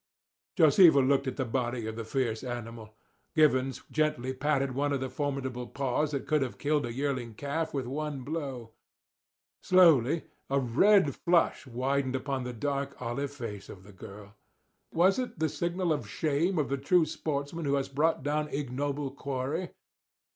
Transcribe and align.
Josefa 0.57 0.99
looked 0.99 1.27
at 1.27 1.37
the 1.37 1.45
body 1.45 1.85
of 1.85 1.95
the 1.95 2.03
fierce 2.03 2.43
animal. 2.43 2.95
Givens 3.35 3.83
gently 3.91 4.33
patted 4.33 4.71
one 4.71 4.91
of 4.93 4.99
the 4.99 5.11
formidable 5.11 5.67
paws 5.67 6.09
that 6.09 6.25
could 6.25 6.41
have 6.41 6.57
killed 6.57 6.87
a 6.87 6.91
yearling 6.91 7.35
calf 7.35 7.71
with 7.71 7.85
one 7.85 8.23
blow. 8.23 8.71
Slowly 9.61 10.23
a 10.49 10.59
red 10.59 11.13
flush 11.15 11.67
widened 11.67 12.15
upon 12.15 12.45
the 12.45 12.51
dark 12.53 12.99
olive 12.99 13.31
face 13.31 13.69
of 13.69 13.83
the 13.83 13.93
girl. 13.93 14.33
Was 14.91 15.19
it 15.19 15.37
the 15.37 15.49
signal 15.49 15.93
of 15.93 16.09
shame 16.09 16.57
of 16.57 16.69
the 16.69 16.79
true 16.79 17.05
sportsman 17.05 17.65
who 17.65 17.75
has 17.75 17.87
brought 17.87 18.23
down 18.23 18.47
ignoble 18.47 19.11
quarry? 19.11 19.69